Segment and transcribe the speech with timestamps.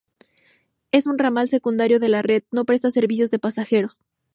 [0.91, 4.01] Es un ramal secundario de la red, no presta servicios de pasajeros.